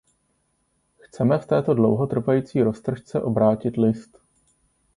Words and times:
Chceme 0.99 1.37
v 1.39 1.45
této 1.45 1.73
dlouhotrvající 1.73 2.61
roztržce 2.61 3.21
obrátit 3.21 3.77
list. 3.77 4.21